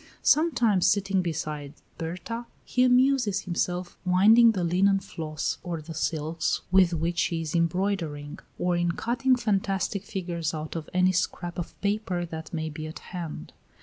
[0.23, 6.91] Sometimes, sitting beside Berta, he amuses himself winding the linen floss or the silks with
[6.91, 12.25] which she is embroidering, or in cutting fantastic figures out of any scrap of paper
[12.25, 13.53] that may be at hand.